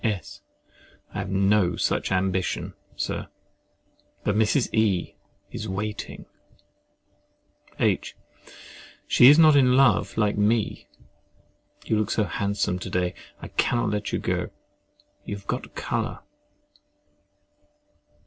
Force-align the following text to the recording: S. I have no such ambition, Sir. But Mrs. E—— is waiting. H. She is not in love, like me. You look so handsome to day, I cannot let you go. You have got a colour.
S. 0.03 0.41
I 1.13 1.19
have 1.19 1.29
no 1.29 1.75
such 1.75 2.11
ambition, 2.11 2.73
Sir. 2.95 3.27
But 4.23 4.35
Mrs. 4.35 4.67
E—— 4.73 5.15
is 5.51 5.67
waiting. 5.69 6.25
H. 7.79 8.15
She 9.05 9.27
is 9.27 9.37
not 9.37 9.55
in 9.55 9.77
love, 9.77 10.17
like 10.17 10.35
me. 10.39 10.87
You 11.85 11.99
look 11.99 12.09
so 12.09 12.23
handsome 12.23 12.79
to 12.79 12.89
day, 12.89 13.13
I 13.43 13.49
cannot 13.49 13.91
let 13.91 14.11
you 14.11 14.17
go. 14.17 14.49
You 15.23 15.35
have 15.35 15.45
got 15.45 15.67
a 15.67 15.69
colour. 15.69 16.21